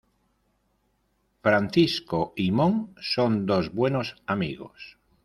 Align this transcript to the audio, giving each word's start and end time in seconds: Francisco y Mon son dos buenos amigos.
Francisco 1.43 2.33
y 2.35 2.49
Mon 2.51 2.91
son 2.99 3.45
dos 3.45 3.71
buenos 3.71 4.15
amigos. 4.25 4.97